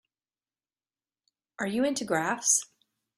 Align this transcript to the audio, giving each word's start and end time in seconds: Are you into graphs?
Are 1.59 1.67
you 1.67 1.83
into 1.83 2.05
graphs? 2.05 2.65